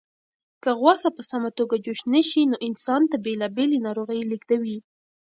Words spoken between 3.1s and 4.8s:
ته بېلابېلې ناروغۍ لېږدوي.